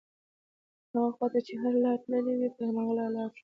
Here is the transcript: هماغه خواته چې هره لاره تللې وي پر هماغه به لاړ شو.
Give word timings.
هماغه 0.89 1.11
خواته 1.15 1.39
چې 1.47 1.53
هره 1.61 1.79
لاره 1.83 2.01
تللې 2.03 2.33
وي 2.37 2.49
پر 2.55 2.61
هماغه 2.69 2.93
به 2.97 3.05
لاړ 3.17 3.29
شو. 3.35 3.39